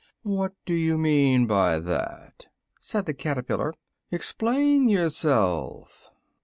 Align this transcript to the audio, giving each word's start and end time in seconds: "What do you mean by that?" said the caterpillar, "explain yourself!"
"What 0.23 0.53
do 0.65 0.73
you 0.73 0.97
mean 0.97 1.45
by 1.45 1.77
that?" 1.77 2.47
said 2.79 3.05
the 3.05 3.13
caterpillar, 3.13 3.75
"explain 4.09 4.87
yourself!" 4.87 6.09